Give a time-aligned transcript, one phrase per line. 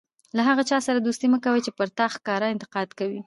[0.35, 1.59] له هغه چا سره دوستي مه کوئ!
[1.65, 3.19] چي پر تا ښکاره انتقاد کوي.